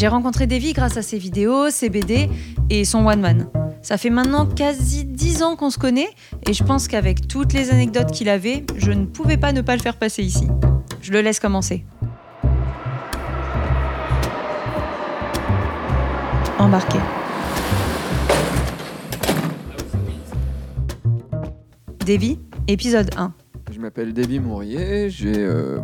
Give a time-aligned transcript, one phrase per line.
[0.00, 2.30] J'ai rencontré Davy grâce à ses vidéos, ses BD
[2.70, 3.50] et son one man.
[3.82, 6.08] Ça fait maintenant quasi 10 ans qu'on se connaît
[6.48, 9.76] et je pense qu'avec toutes les anecdotes qu'il avait, je ne pouvais pas ne pas
[9.76, 10.48] le faire passer ici.
[11.02, 11.84] Je le laisse commencer.
[16.58, 16.98] Embarqué.
[22.06, 22.38] Davy,
[22.68, 23.34] épisode 1.
[23.70, 25.82] Je m'appelle Davy Mourier, j'ai euh,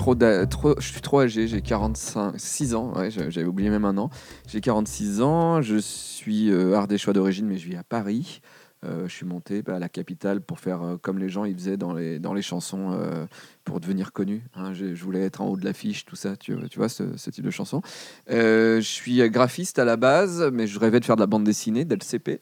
[0.00, 3.96] trop, je suis trop âgé, j'ai 45, 6 ans, ouais, j'a- j'avais oublié même un
[3.98, 4.10] an.
[4.48, 8.40] J'ai 46 ans, je suis euh, ardéchois d'origine, mais je vis à Paris.
[8.82, 11.54] Euh, je suis monté bah, à la capitale pour faire euh, comme les gens ils
[11.54, 13.26] faisaient dans les, dans les chansons euh,
[13.64, 14.42] pour devenir connu.
[14.54, 14.72] hein.
[14.72, 17.82] je, voulais être en haut de l'affiche, tout ça, tu, vois, ce, type de chanson.
[18.28, 21.84] Je suis graphiste à la base, mais je rêvais de faire de la bande dessinée
[21.84, 22.40] dès le CP.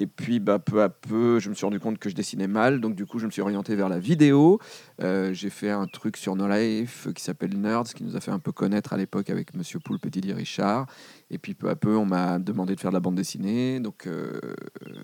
[0.00, 2.80] Et puis, bah, peu à peu, je me suis rendu compte que je dessinais mal.
[2.80, 4.60] Donc, du coup, je me suis orienté vers la vidéo.
[5.02, 8.30] Euh, j'ai fait un truc sur No Life qui s'appelle Nerds, qui nous a fait
[8.30, 10.86] un peu connaître à l'époque avec Monsieur Poulpe Didier Richard.
[11.30, 13.80] Et puis, peu à peu, on m'a demandé de faire de la bande dessinée.
[13.80, 14.40] Donc, euh,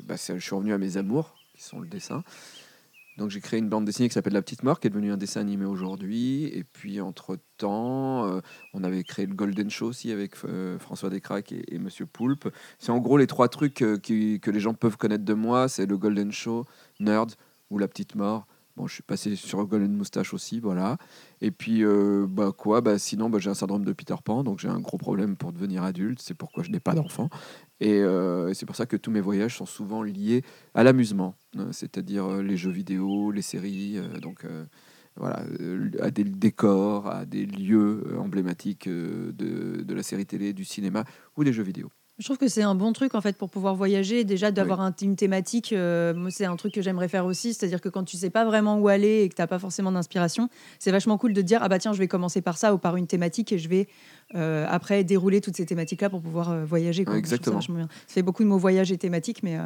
[0.05, 2.23] bah, je suis revenu à mes amours, qui sont le dessin.
[3.17, 5.17] Donc, j'ai créé une bande dessinée qui s'appelle La Petite Mort, qui est devenue un
[5.17, 6.47] dessin animé aujourd'hui.
[6.47, 8.41] Et puis, entre-temps, euh,
[8.73, 12.49] on avait créé le Golden Show aussi avec euh, François Descraques et, et Monsieur Poulpe.
[12.79, 15.69] C'est en gros les trois trucs euh, que les gens peuvent connaître de moi.
[15.69, 16.65] C'est le Golden Show,
[16.99, 17.35] Nerd
[17.71, 18.47] ou La Petite Mort.
[18.77, 20.99] Bon, je suis passé sur Golden Moustache aussi, voilà.
[21.41, 24.59] Et puis, euh, bah quoi bah, Sinon, bah, j'ai un syndrome de Peter Pan, donc
[24.59, 26.21] j'ai un gros problème pour devenir adulte.
[26.21, 27.29] C'est pourquoi je n'ai pas d'enfant.
[27.81, 30.43] Et, euh, c'est pour ça que tous mes voyages sont souvent liés
[30.75, 34.47] à l'amusement, euh, c'est-à-dire euh, les jeux vidéo, les séries, donc
[35.17, 35.45] voilà,
[36.01, 39.33] à des décors, à des lieux emblématiques de,
[39.83, 41.05] de la série télé, du cinéma
[41.37, 41.91] ou des jeux vidéo.
[42.19, 44.23] Je trouve que c'est un bon truc en fait pour pouvoir voyager.
[44.23, 47.53] Déjà d'avoir un- une thématique, euh, moi c'est un truc que j'aimerais faire aussi.
[47.55, 50.49] C'est-à-dire que quand tu sais pas vraiment où aller et que t'as pas forcément d'inspiration,
[50.79, 52.95] c'est vachement cool de dire ah bah tiens je vais commencer par ça ou par
[52.97, 53.89] une thématique et je vais
[54.37, 57.05] euh, après dérouler toutes ces thématiques là pour pouvoir euh, voyager.
[57.05, 57.15] quoi.
[57.15, 57.59] Ça exactement.
[57.69, 57.89] bien.
[58.07, 59.59] Ça fait beaucoup de mots voyage et thématique, mais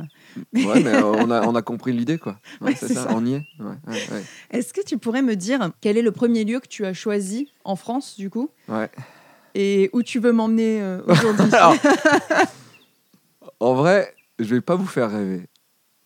[0.55, 2.39] Ouais, mais on, a, on a compris l'idée, quoi.
[2.63, 3.09] Ouais, Ouais, c'est ça, ça.
[3.15, 3.43] on y est.
[3.61, 3.75] Ouais,
[4.53, 7.53] est-ce que tu pourrais me dire quel est le premier lieu que tu as choisi
[7.65, 8.49] en France du coup?
[8.69, 8.89] Ouais.
[9.59, 11.75] Et où tu veux m'emmener euh, aujourd'hui Alors,
[13.61, 15.49] en vrai, je vais pas vous faire rêver,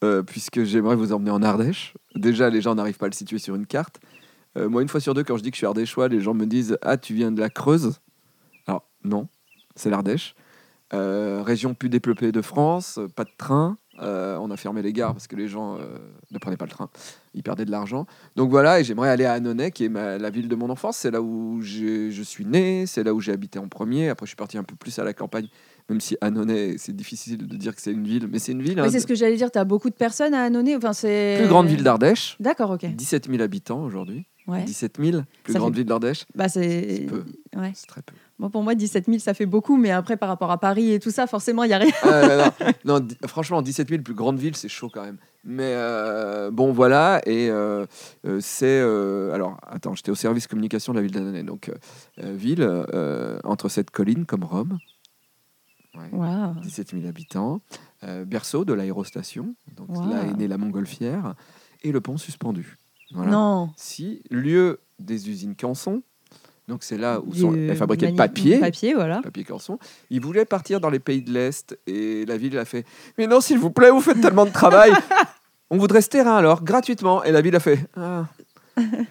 [0.03, 1.93] euh, puisque j'aimerais vous emmener en Ardèche.
[2.15, 4.01] Déjà, les gens n'arrivent pas à le situer sur une carte.
[4.57, 6.33] Euh, moi, une fois sur deux, quand je dis que je suis ardéchois, les gens
[6.33, 8.01] me disent Ah, tu viens de la Creuse?
[8.67, 9.29] Alors, non,
[9.77, 10.35] c'est l'Ardèche.
[10.91, 13.77] Région plus développée de France, pas de train.
[14.01, 15.99] Euh, on a fermé les gares parce que les gens euh,
[16.31, 16.89] ne prenaient pas le train.
[17.35, 18.07] Ils perdaient de l'argent.
[18.37, 20.97] Donc voilà, et j'aimerais aller à Annonay, qui est ma- la ville de mon enfance.
[20.97, 24.09] C'est là où je suis né, c'est là où j'ai habité en premier.
[24.09, 25.47] Après, je suis parti un peu plus à la campagne,
[25.91, 28.81] même si Annonay, c'est difficile de dire que c'est une ville, mais c'est une ville.
[28.81, 29.51] Hein, c'est ce que j'allais dire.
[29.51, 30.75] Tu as beaucoup de personnes à Annonay.
[30.75, 32.37] Enfin, c'est plus grande ville d'Ardèche.
[32.41, 32.87] D'accord, ok.
[32.87, 34.27] 17 000 habitants aujourd'hui.
[34.49, 34.65] Ouais.
[34.65, 36.25] 17 000, plus Ça grande fait- ville d'Ardèche.
[36.35, 37.25] Bah, C'est peu,
[37.57, 37.71] Ouais.
[37.75, 38.15] c'est très peu.
[38.41, 40.99] Moi, pour moi, 17 000, ça fait beaucoup, mais après, par rapport à Paris et
[40.99, 41.93] tout ça, forcément, il n'y a rien.
[42.03, 42.51] Ah,
[42.85, 45.19] non, franchement, 17 000, plus grande ville, c'est chaud quand même.
[45.45, 47.87] Mais euh, bon, voilà, et euh,
[48.27, 48.81] euh, c'est.
[49.33, 51.45] alors, attends, j'étais au service communication de la ville d'Annonay.
[51.45, 51.71] Donc,
[52.19, 52.69] ville
[53.45, 54.79] entre cette colline comme Rome.
[55.95, 56.55] Ouais, Waouh.
[56.63, 57.61] 17 000 habitants.
[58.27, 59.55] berceau de l'aérostation.
[59.77, 60.09] Donc, Wow.
[60.11, 61.35] là est née la montgolfière.
[61.85, 62.79] Et le pont suspendu.
[63.15, 63.31] Voilà.
[63.31, 63.71] Non.
[63.77, 66.03] Si, lieu des usines Canson.
[66.69, 69.21] Donc, c'est là où sont, elles fabriquaient le papier Papier, voilà.
[69.21, 69.79] papier Canson.
[70.11, 72.87] Il voulait partir dans les pays de l'Est et la ville a fait
[73.19, 74.93] Mais non, s'il vous plaît, vous faites tellement de travail.
[75.71, 77.25] On voudrait ce terrain alors, gratuitement.
[77.25, 78.27] Et la ville a fait Ah,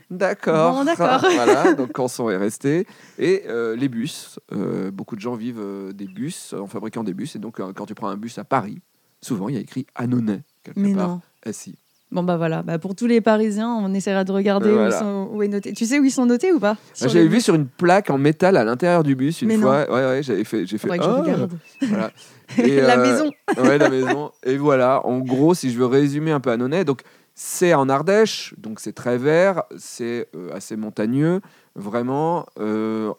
[0.09, 0.75] D'accord.
[0.77, 1.21] Bon, d'accord.
[1.35, 2.87] voilà, donc Canson est resté.
[3.19, 7.13] Et euh, les bus, euh, beaucoup de gens vivent euh, des bus en fabriquant des
[7.13, 7.35] bus.
[7.35, 8.79] Et donc, quand tu prends un bus à Paris,
[9.21, 11.09] souvent il y a écrit Annonay quelque Mais part.
[11.09, 11.21] non.
[11.45, 11.75] Eh si.
[12.11, 12.61] Bon, bah voilà.
[12.61, 14.95] Bah, pour tous les Parisiens, on essaiera de regarder Euh, où, voilà.
[14.95, 15.71] ils sont, où est noté.
[15.71, 16.75] Tu sais où ils sont notés ou pas?
[16.95, 19.89] J'avais vu sur une plaque en métal à l'intérieur du bus une Mais fois.
[19.89, 20.65] Ouais, ouais, j'avais fait.
[20.65, 20.87] J'ai fait.
[20.87, 21.51] Faudrait que je regarde.
[21.81, 22.11] Voilà.
[22.57, 23.31] Et, La euh, maison.
[23.63, 24.31] Ouais, la maison.
[24.43, 27.01] Et voilà, en gros, si je veux résumer un peu Annonay, donc
[27.33, 31.39] c'est en Ardèche, donc c'est très vert, c'est euh, assez montagneux,
[31.75, 32.45] vraiment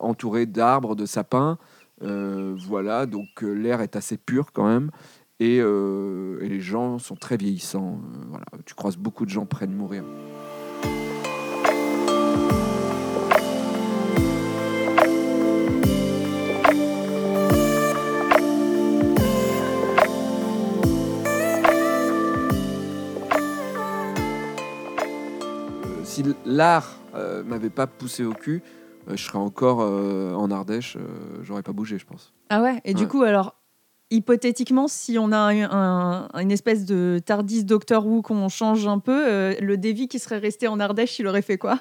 [0.01, 1.57] entouré d'arbres, de sapins.
[2.03, 4.91] voilà, donc l'air est assez pur quand même.
[5.41, 8.01] Et, euh, et les gens sont très vieillissants.
[8.03, 10.05] euh, voilà, tu croises beaucoup de gens près de mourir.
[25.85, 28.63] Euh, si l'art euh, m'avait pas poussé au cul,
[29.09, 30.97] euh, je serais encore euh, en Ardèche,
[31.43, 32.33] j'aurais pas bougé, je pense.
[32.51, 32.81] Ah ouais?
[32.85, 33.55] Et du coup, alors,
[34.15, 38.99] hypothétiquement, si on a un- un- une espèce de Tardis Doctor Who qu'on change un
[38.99, 41.81] peu, euh, le Davy qui serait resté en Ardèche, il aurait fait quoi?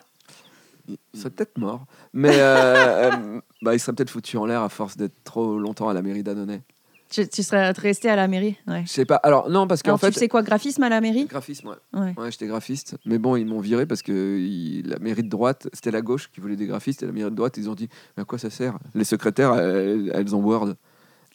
[0.88, 1.86] Il serait peut-être mort.
[2.14, 5.90] Mais euh, euh, bah, il serait peut-être foutu en l'air à force d'être trop longtemps
[5.90, 6.62] à la mairie d'Annonay.
[7.10, 8.84] Tu, tu serais resté à la mairie ouais.
[8.86, 9.18] Je sais pas.
[9.18, 10.12] Alors, non, parce qu'en fait.
[10.12, 11.26] tu sais quoi, graphisme à la mairie?
[11.26, 12.00] Graphisme, ouais.
[12.00, 12.14] Ouais.
[12.18, 12.96] Ouais, j'étais graphiste.
[13.06, 16.30] Mais bon, ils m'ont viré parce que il- la mairie de droite, c'était la gauche
[16.34, 18.38] qui voulait des graphistes et la mairie de droite, ils ont dit Mais à quoi
[18.40, 18.78] ça sert?
[18.96, 20.76] Les secrétaires, elles, elles ont Word.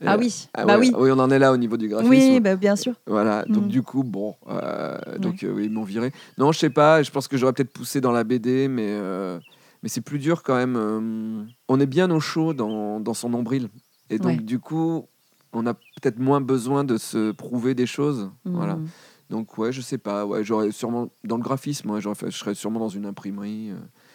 [0.05, 1.11] Ah oui, ah bah ouais, oui.
[1.11, 2.11] on en est là au niveau du graphisme.
[2.11, 2.95] Oui, bah, bien sûr.
[3.07, 3.69] Voilà, donc Mm.
[3.69, 6.13] du coup, bon, euh, donc euh, oui, ils m'ont viré.
[6.37, 9.39] Non, je sais pas, je pense que j'aurais peut-être poussé dans la BD, mais, euh,
[9.83, 11.47] mais c'est plus dur quand même.
[11.69, 13.69] on est bien au chaud dans, dans son nombril.
[14.11, 14.37] Et donc, Ouais.
[14.37, 15.07] du coup,
[15.55, 18.31] on a peut-être moins besoin de se prouver des choses.
[18.45, 18.77] Voilà.
[18.77, 18.89] Mm.
[19.31, 22.55] Donc, ouais, je sais pas, ouais, j'aurais sûrement, dans le graphisme, ouais, fait- je serais
[22.55, 23.71] sûrement dans une imprimerie.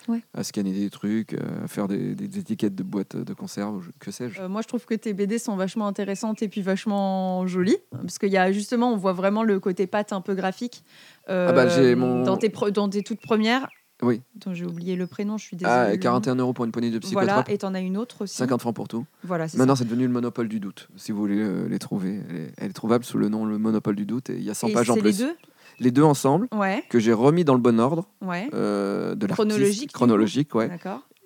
[0.08, 0.22] Ouais.
[0.34, 4.12] À scanner des trucs, euh, à faire des, des étiquettes de boîtes de conserve, que
[4.12, 4.42] sais-je.
[4.42, 7.78] Euh, moi, je trouve que tes BD sont vachement intéressantes et puis vachement jolies.
[7.92, 10.84] Parce qu'il y a justement, on voit vraiment le côté pâte un peu graphique.
[11.30, 13.68] euh, Ah bah, mon- dans, tes pre- dans tes toutes premières.
[14.04, 14.22] Oui.
[14.52, 15.72] J'ai oublié le prénom, je suis désolée.
[15.76, 16.00] Ah, le nom.
[16.00, 18.36] 41 euros pour une poignée de psychotropes, Voilà, et t'en as une autre aussi.
[18.36, 19.06] 50 francs pour tout.
[19.24, 20.90] Voilà, c'est Maintenant, c'est devenu le monopole du doute.
[20.96, 23.60] Si vous voulez euh, les trouver, elle est, elle est trouvable sous le nom le
[23.60, 24.72] monopole du doute et il y a 100 ça.
[24.72, 25.20] Et pages en c'est plus.
[25.20, 25.36] les deux
[25.80, 28.50] Les deux ensemble Ouais, que j'ai remis dans le bon ordre ouais.
[28.54, 29.28] euh, de.
[29.28, 30.70] Chronologique, chronologique, ouais.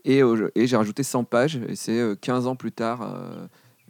[0.05, 0.21] Et,
[0.55, 3.01] et j'ai rajouté 100 pages et c'est euh, 15 ans plus tard.
[3.01, 3.47] euh,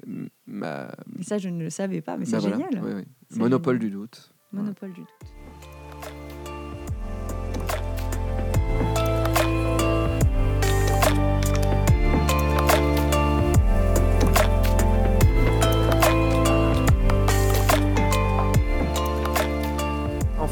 [0.08, 0.88] m- ma,
[1.20, 2.84] Et ça, je ne le savais pas, mais c'est bah voilà, génial.
[2.84, 3.06] ouais.
[3.30, 3.90] C'est Monopole génial.
[3.92, 4.32] du doute.
[4.54, 5.10] Monopole du doute.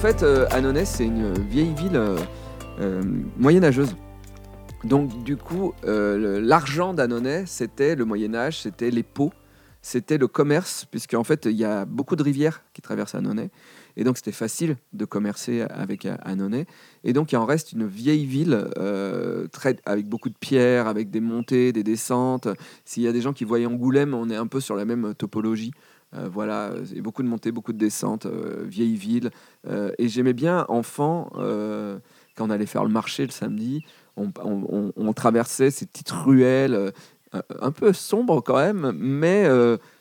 [0.04, 2.18] Fait, euh, Annonay, c'est une vieille ville euh,
[2.82, 3.02] euh,
[3.38, 3.96] moyenâgeuse.
[4.84, 9.32] Donc, du coup, l'argent d'Annonay, c'était le Moyen-Âge, c'était les pots,
[9.82, 13.50] c'était le commerce, puisque en fait, il y a beaucoup de rivières qui traversent Annonay.
[13.96, 16.66] Et donc, c'était facile de commercer avec Annonay.
[17.06, 18.68] Et donc, il en reste une vieille ville
[19.86, 22.50] avec beaucoup de pierres, avec des montées, des descentes.
[22.84, 25.16] S'il y a des gens qui voient Angoulême, on est un peu sur la même
[25.16, 25.72] topologie.
[26.16, 29.32] Euh, voilà, a beaucoup de montées, beaucoup de descentes, euh, vieille ville.
[29.68, 31.30] Euh, et j'aimais bien, enfant,
[32.36, 33.84] quand on allait faire le marché le samedi,
[34.18, 36.92] on, traversait ces petites ruelles,
[37.62, 39.44] un- peu sombres quand même, mais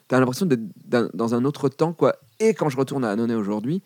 [0.08, 1.92] tu as l'impression d'être dans- dans un autre temps.
[1.92, 2.16] quoi.
[2.40, 3.82] Et quand je retourne à Annonay aujourd'hui,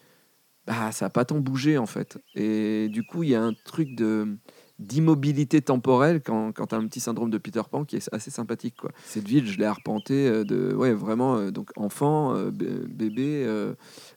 [0.66, 2.18] bah, ça n'a pas tant bougé en fait.
[2.34, 4.36] Et du coup, il y a un truc de
[4.78, 8.30] d'immobilité temporelle quand, quand tu as un petit syndrome de Peter Pan qui est assez
[8.30, 8.74] sympathique.
[8.78, 8.90] Quoi.
[9.06, 13.46] Cette ville, je l'ai arpentée euh, de ouais, vraiment euh, donc enfant, euh, bé- bébé,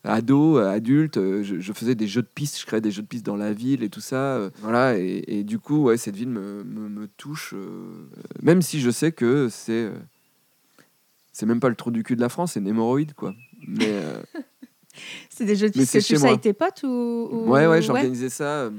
[0.03, 1.15] ado, adulte.
[1.15, 3.53] je, je faisais des jeux de pistes, je créais des jeux de pistes dans la
[3.53, 4.50] ville et tout ça.
[4.61, 8.07] voilà, et, et du coup, ouais, cette ville me, me, me touche, euh,
[8.41, 9.89] même si je sais que c'est.
[11.31, 13.33] c'est même pas le trou du cul de la France, c'est une hémorroïde, quoi.
[13.67, 14.21] Mais euh,
[15.29, 16.29] C'est des jeux de Mais piste que tu chez fais moi.
[16.31, 16.88] avec tes potes ou,
[17.31, 18.63] ou- Ouais, ouais, j'organisais ça.
[18.63, 18.71] euh,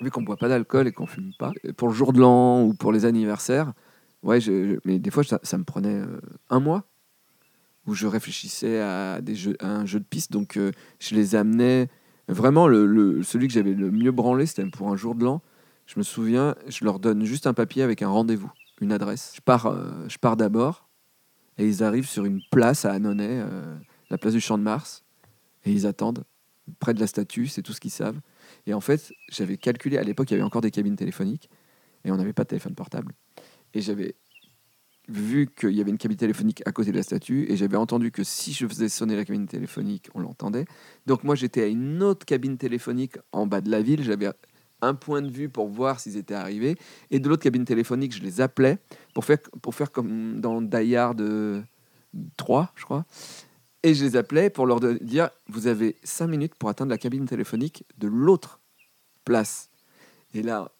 [0.00, 2.74] vu qu'on boit pas d'alcool et qu'on fume pas, pour le jour de l'an ou
[2.74, 3.72] pour les anniversaires,
[4.22, 4.38] ouais,
[4.84, 6.20] mais des fois, ça, me prenait euh,
[6.50, 6.84] un mois
[7.86, 9.20] où je réfléchissais à,
[9.60, 10.32] un jeu de piste.
[10.32, 11.88] Donc, euh, je les amenais.
[12.28, 15.42] Vraiment, celui que j'avais le mieux branlé, c'était pour un jour de l'an.
[15.86, 18.50] Je me souviens, je leur donne juste un papier avec un rendez-vous,
[18.80, 19.32] une adresse.
[19.36, 20.88] Je pars, euh, je pars d'abord
[21.58, 23.44] et ils arrivent sur une place à Annonay,
[24.10, 25.04] la place du Champ de Mars,
[25.64, 26.24] et ils attendent
[26.78, 28.18] près de la statue, c'est tout ce qu'ils savent.
[28.66, 31.50] Et en fait, j'avais calculé, à l'époque, il y avait encore des cabines téléphoniques,
[32.04, 33.12] et on n'avait pas de téléphone portable.
[33.74, 34.14] Et j'avais
[35.08, 38.10] vu qu'il y avait une cabine téléphonique à côté de la statue, et j'avais entendu
[38.10, 40.64] que si je faisais sonner la cabine téléphonique, on l'entendait.
[41.06, 44.30] Donc moi, j'étais à une autre cabine téléphonique en bas de la ville, j'avais
[44.80, 46.76] un point de vue pour voir s'ils étaient arrivés,
[47.10, 48.78] et de l'autre cabine téléphonique, je les appelais
[49.12, 51.62] pour faire, pour faire comme dans Die Hard euh,
[52.36, 53.04] 3, je crois.
[53.84, 57.26] Et je les appelais pour leur dire Vous avez 5 minutes pour atteindre la cabine
[57.26, 58.58] téléphonique de l'autre
[59.26, 59.68] place.
[60.34, 60.70] Et là,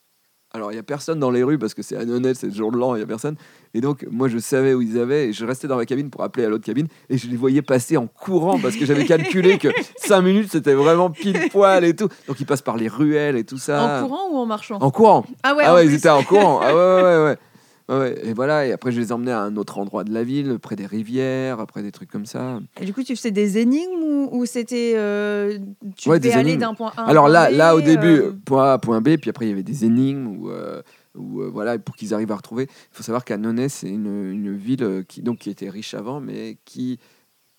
[0.53, 2.73] alors il n'y a personne dans les rues parce que c'est Annonay, c'est le jour
[2.73, 3.37] de l'an, il n'y a personne.
[3.75, 6.23] Et donc, moi, je savais où ils avaient et je restais dans la cabine pour
[6.23, 9.59] appeler à l'autre cabine et je les voyais passer en courant parce que j'avais calculé
[9.59, 9.69] que
[9.99, 12.09] 5 minutes c'était vraiment pile poil et tout.
[12.27, 14.01] Donc, ils passent par les ruelles et tout ça.
[14.01, 14.79] En courant ou en marchant?
[14.81, 15.27] En courant.
[15.43, 16.61] Ah ouais, ah ouais, ils étaient en courant.
[16.63, 17.39] Ah ouais, ouais, ouais,
[17.89, 18.27] ouais.
[18.27, 20.77] Et voilà, et après je les emmenais à un autre endroit de la ville, près
[20.77, 22.61] des rivières, après des trucs comme ça.
[22.81, 24.95] Et du coup, tu faisais des énigmes ou, ou c'était.
[24.97, 25.59] euh,
[25.97, 28.21] tu Ouais, aller d'un point A à un Alors point là, B, là au début,
[28.21, 30.83] euh, point A, point B, puis après il y avait des énigmes ou euh,
[31.17, 32.65] euh, voilà pour qu'ils arrivent à retrouver.
[32.65, 36.59] Il faut savoir qu'Annonay c'est une, une ville qui donc qui était riche avant, mais
[36.65, 36.99] qui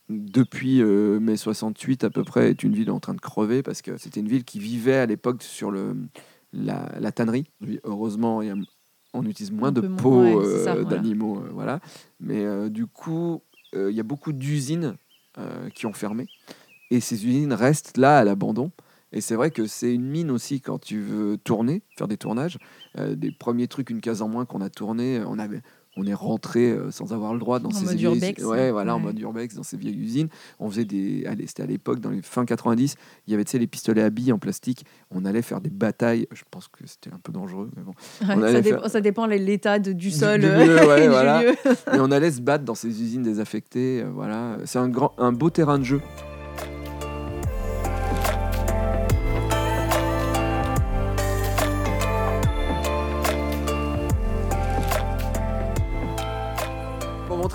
[0.09, 3.81] depuis euh, mai 68 à peu près est une ville en train de crever parce
[3.81, 5.95] que c'était une ville qui vivait à l'époque sur le
[6.53, 7.47] la, la tannerie.
[7.83, 8.55] Heureusement, il y a-
[9.15, 10.83] on utilise moins de peaux ouais, euh, voilà.
[10.83, 11.79] d'animaux, euh, voilà.
[12.19, 13.41] Mais euh, du coup,
[13.73, 14.95] il y a beaucoup d'usines
[15.73, 16.27] qui ont fermé
[16.91, 18.71] et ces usines restent là à l'abandon.
[19.11, 22.57] Et c'est vrai que c'est une mine aussi quand tu veux tourner, faire des tournages.
[22.97, 25.61] Euh, des premiers trucs, une case en moins qu'on a tourné, on avait.
[25.97, 28.69] On est rentré euh, sans avoir le droit dans En ces mode vieilles- urbex, ouais,
[28.71, 29.03] voilà, en ouais.
[29.05, 30.27] mode urbex, dans ces vieilles usines.
[30.59, 31.25] On faisait des.
[31.25, 32.95] Allez, c'était à l'époque, dans les fin 90,
[33.27, 34.85] il y avait tu sais, les pistolets à billes en plastique.
[35.11, 36.27] On allait faire des batailles.
[36.33, 37.93] Je pense que c'était un peu dangereux, mais bon.
[38.27, 40.99] Ouais, On ça, dépend, faire- ça dépend de l'état du sol du euh, lieu, ouais,
[40.99, 41.43] et du voilà.
[41.43, 41.51] lieu.
[41.93, 44.01] Et on allait se battre dans ces usines désaffectées.
[44.03, 44.57] euh, voilà.
[44.65, 46.01] C'est un, grand, un beau terrain de jeu.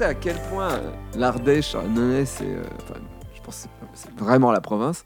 [0.03, 2.63] À quel point euh, l'Ardèche, c'est, euh,
[3.51, 5.05] c'est- c'est vraiment la province.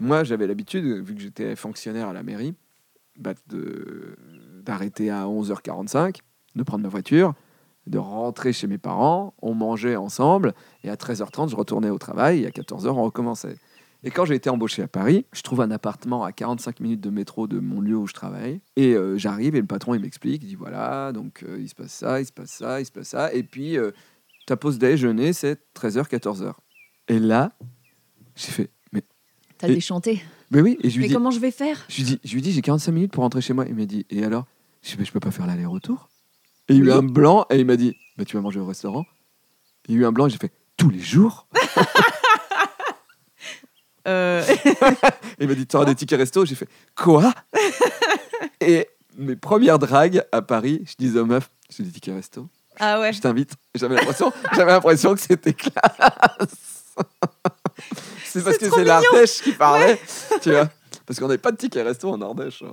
[0.00, 2.54] Moi, j'avais l'habitude, vu que j'étais fonctionnaire à la mairie,
[3.18, 3.34] bah,
[4.64, 6.18] d'arrêter à 11h45,
[6.54, 7.34] de prendre ma voiture,
[7.86, 12.42] de rentrer chez mes parents, on mangeait ensemble, et à 13h30, je retournais au travail,
[12.42, 13.56] et à 14h, on recommençait.
[14.04, 17.10] Et quand j'ai été embauché à Paris, je trouve un appartement à 45 minutes de
[17.10, 20.42] métro de mon lieu où je travaille, et euh, j'arrive, et le patron, il m'explique,
[20.42, 23.08] il dit voilà, donc il se passe ça, il se passe ça, il se passe
[23.08, 23.78] ça, et puis
[24.46, 26.52] ta pause déjeuner, c'est 13h, 14h.
[27.08, 27.52] Et là,
[28.36, 29.02] j'ai fait, mais,
[29.58, 30.22] T'as Et- déchanté.
[30.50, 31.84] mais oui, et je lui Mais dis, comment je vais faire?
[31.88, 33.64] Je lui dis, je lui dis, j'ai 45 minutes pour rentrer chez moi.
[33.68, 34.46] Il m'a dit, et alors?
[34.82, 36.08] Je dis, mais je peux pas faire l'aller-retour?
[36.68, 38.60] Et il y a eu un blanc, et il m'a dit, bah, tu vas manger
[38.60, 39.04] au restaurant.
[39.88, 41.46] Il y a eu un blanc, et j'ai fait, tous les jours?
[44.08, 44.42] Euh,
[45.38, 46.44] il m'a dit, tu auras des tickets resto?
[46.44, 47.32] J'ai fait, quoi?
[48.60, 52.48] Et mes premières dragues à Paris, je disais aux meufs, j'ai des tickets resto,
[52.80, 53.12] Ah ouais.
[53.12, 53.52] je t'invite.
[53.74, 55.72] J'avais l'impression, j'avais l'impression que c'était classe.
[58.24, 60.00] c'est parce que c'est l'Ardèche qui parlait,
[60.42, 60.68] tu vois.
[61.06, 62.62] Parce qu'on n'avait pas de tickets resto en Ardèche.
[62.62, 62.72] hein.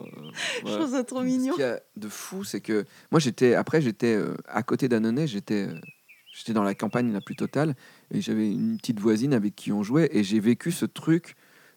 [0.62, 0.78] Je Ouais.
[0.78, 1.54] trouve ça trop Ce mignon.
[1.54, 5.26] qu'il y a de fou, c'est que moi, j'étais après, j'étais euh, à côté d'Annonay,
[5.28, 5.74] j'étais euh,
[6.34, 7.76] j'étais dans la campagne la plus totale,
[8.12, 11.36] et j'avais une petite voisine avec qui on jouait, et j'ai vécu ce truc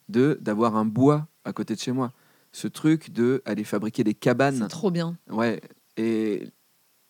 [0.08, 2.12] de d'avoir un bois à côté de chez moi,
[2.52, 5.16] ce truc de aller fabriquer des cabanes, C'est trop bien.
[5.30, 5.60] ouais,
[5.96, 6.48] et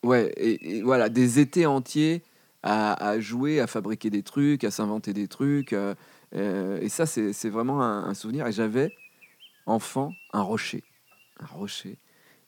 [0.03, 2.23] ouais, et, et voilà, des étés entiers
[2.63, 5.95] à, à jouer, à fabriquer des trucs, à s'inventer des trucs, euh,
[6.35, 8.47] euh, et ça, c'est vraiment un, un souvenir.
[8.47, 8.95] Et j'avais
[9.67, 10.83] enfant un rocher,
[11.41, 11.99] un rocher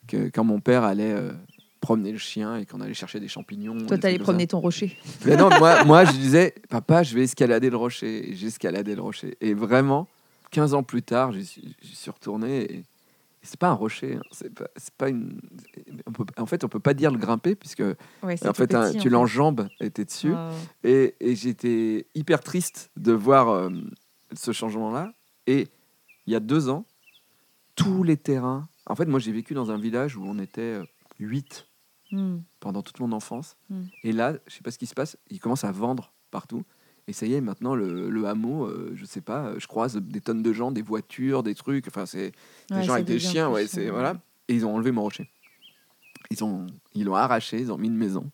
[0.06, 1.32] que quand mon père allait euh,
[1.80, 3.86] promener le chien et qu'on allait chercher des champignons.
[3.86, 4.96] Toi, t'allais promener ton rocher.
[5.26, 8.34] Mais non, moi, moi, je disais, papa, je vais escalader le rocher.
[8.34, 9.36] J'escaladais le rocher.
[9.40, 10.08] Et vraiment,
[10.50, 12.62] 15 ans plus tard, j'y suis, suis retourné.
[12.62, 12.84] Et, et
[13.44, 14.16] c'est pas un rocher.
[14.16, 14.22] hein.
[14.32, 15.40] C'est pas, une.
[16.06, 17.80] on peut- en fait, on peut pas dire le grimper puisque
[18.22, 20.32] Ouais, en fait, un- tu en l'enjambes et t'es dessus.
[20.34, 20.50] Ah.
[20.82, 23.70] Et, et j'étais hyper triste de voir euh,
[24.34, 25.12] ce changement-là.
[25.46, 25.68] Et
[26.26, 26.84] il y a deux ans,
[27.76, 28.68] tous les terrains.
[28.86, 30.78] En fait, moi, j'ai vécu dans un village où on était
[31.18, 31.66] 8
[32.12, 32.40] Hmm.
[32.60, 33.56] pendant toute mon enfance.
[33.70, 33.82] Mm.
[34.04, 36.62] Et là, je sais pas ce qui se passe, ils commencent à vendre partout.
[37.06, 39.96] Et ça y est, maintenant, le, le hameau, euh, je sais pas, euh, je croise
[39.96, 41.86] des tonnes de gens, des voitures, des trucs.
[41.88, 42.32] Enfin, c'est
[42.70, 44.16] des Ouais, gens avec des chiens, ouais, c'est voilà.
[44.48, 45.28] Et ils ont enlevé mon rocher.
[46.30, 48.30] Ils ont, ils l'ont arraché, ils ont mis une maison.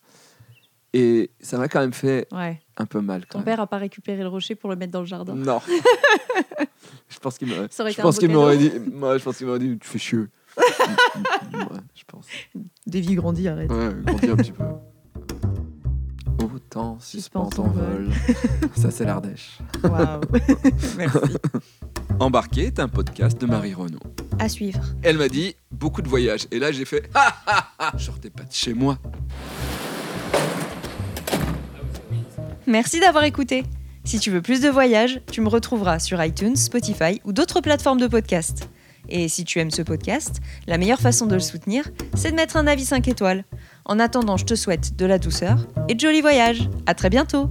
[0.92, 2.60] Et ça m'a quand même fait Ouais.
[2.76, 3.22] un peu mal.
[3.22, 3.44] Quand Ton même.
[3.44, 5.34] père a pas récupéré le rocher pour le mettre dans le jardin.
[5.34, 5.60] Non.
[7.08, 7.68] je pense qu'il m'aurait.
[7.70, 8.72] Je pense qu'il m'aurait dit.
[8.92, 9.78] Moi, je pense qu'il m'aurait dit.
[9.78, 10.18] Tu fais chier.
[10.58, 12.26] ouais, je pense.
[12.86, 13.70] Davy grandit, arrête.
[13.70, 14.64] Ouais, grandis un petit peu.
[17.00, 18.10] Suspend ton vol.
[18.76, 19.58] Ça, c'est l'Ardèche.
[19.82, 20.20] Waouh.
[20.98, 21.36] Merci.
[22.20, 23.98] Embarqué est un podcast de Marie Renaud.
[24.38, 24.80] À suivre.
[25.02, 26.46] Elle m'a dit beaucoup de voyages.
[26.50, 28.98] Et là, j'ai fait Ah ah ah Je sortais pas de chez moi.
[32.66, 33.64] Merci d'avoir écouté.
[34.04, 38.00] Si tu veux plus de voyages, tu me retrouveras sur iTunes, Spotify ou d'autres plateformes
[38.00, 38.68] de podcast.
[39.08, 42.56] Et si tu aimes ce podcast, la meilleure façon de le soutenir, c'est de mettre
[42.56, 43.44] un avis 5 étoiles.
[43.84, 46.68] En attendant, je te souhaite de la douceur et de jolis voyages.
[46.86, 47.50] À très bientôt